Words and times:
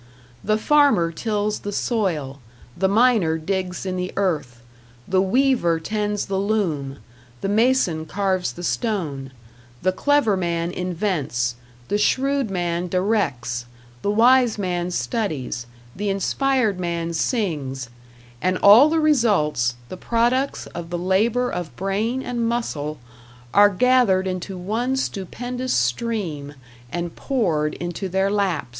The 0.43 0.57
farmer 0.57 1.11
tills 1.11 1.59
the 1.59 1.71
soil, 1.71 2.39
the 2.75 2.87
miner 2.87 3.37
digs 3.37 3.85
in 3.85 3.97
the 3.97 4.11
earth, 4.17 4.63
the 5.07 5.21
weaver 5.21 5.79
tends 5.79 6.25
the 6.25 6.39
loom, 6.39 6.97
the 7.41 7.47
mason 7.47 8.07
carves 8.07 8.53
the 8.53 8.63
stone; 8.63 9.31
the 9.83 9.91
clever 9.91 10.35
man 10.35 10.71
invents, 10.71 11.53
the 11.87 11.99
shrewd 11.99 12.49
man 12.49 12.87
directs, 12.87 13.67
the 14.01 14.09
wise 14.09 14.57
man 14.57 14.89
studies, 14.89 15.67
the 15.95 16.09
inspired 16.09 16.79
man 16.79 17.13
sings 17.13 17.87
and 18.41 18.57
all 18.57 18.89
the 18.89 18.99
results, 18.99 19.75
the 19.89 19.97
products 19.97 20.65
of 20.73 20.89
the 20.89 20.97
labor 20.97 21.47
of 21.51 21.75
brain 21.75 22.23
and 22.23 22.49
muscle, 22.49 22.97
are 23.53 23.69
gathered 23.69 24.25
into 24.25 24.57
one 24.57 24.97
stupendous 24.97 25.75
stream 25.75 26.55
and 26.91 27.15
poured 27.15 27.75
into 27.75 28.09
their 28.09 28.31
laps! 28.31 28.67